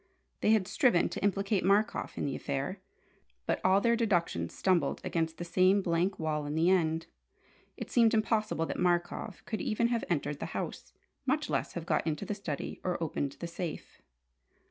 They 0.39 0.49
had 0.49 0.67
striven 0.67 1.09
to 1.09 1.23
implicate 1.23 1.63
Markoff 1.63 2.17
in 2.17 2.25
the 2.25 2.35
affair, 2.35 2.81
but 3.45 3.61
all 3.63 3.79
their 3.79 3.95
deductions 3.95 4.51
stumbled 4.51 4.99
against 5.03 5.37
the 5.37 5.45
same 5.45 5.83
blank 5.83 6.17
wall 6.17 6.47
in 6.47 6.55
the 6.55 6.71
end. 6.71 7.05
It 7.77 7.91
seemed 7.91 8.15
impossible 8.15 8.65
that 8.65 8.79
Markoff 8.79 9.45
could 9.45 9.61
even 9.61 9.89
have 9.89 10.03
entered 10.09 10.39
the 10.39 10.47
house, 10.57 10.91
much 11.27 11.51
less 11.51 11.73
have 11.73 11.85
got 11.85 12.07
into 12.07 12.25
the 12.25 12.33
study 12.33 12.81
or 12.83 12.97
opened 12.99 13.33
the 13.33 13.47
safe. 13.47 14.01